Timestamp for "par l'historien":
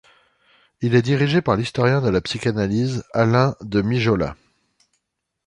1.43-2.01